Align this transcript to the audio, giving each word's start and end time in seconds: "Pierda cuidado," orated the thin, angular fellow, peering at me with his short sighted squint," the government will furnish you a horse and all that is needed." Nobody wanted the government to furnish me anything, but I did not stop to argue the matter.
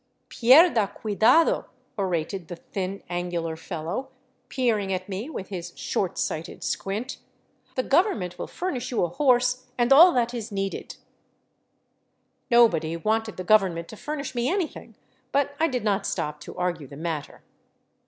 "Pierda 0.35 0.91
cuidado," 0.95 1.65
orated 1.95 2.47
the 2.47 2.55
thin, 2.55 3.03
angular 3.07 3.55
fellow, 3.55 4.09
peering 4.49 4.91
at 4.91 5.07
me 5.07 5.29
with 5.29 5.49
his 5.49 5.73
short 5.75 6.17
sighted 6.17 6.63
squint," 6.63 7.17
the 7.75 7.83
government 7.83 8.39
will 8.39 8.47
furnish 8.47 8.89
you 8.89 9.03
a 9.03 9.09
horse 9.09 9.67
and 9.77 9.93
all 9.93 10.11
that 10.11 10.33
is 10.33 10.51
needed." 10.51 10.95
Nobody 12.49 12.97
wanted 12.97 13.37
the 13.37 13.43
government 13.43 13.87
to 13.89 13.95
furnish 13.95 14.33
me 14.33 14.49
anything, 14.49 14.95
but 15.31 15.55
I 15.59 15.67
did 15.67 15.83
not 15.83 16.07
stop 16.07 16.39
to 16.39 16.57
argue 16.57 16.87
the 16.87 16.97
matter. 16.97 17.43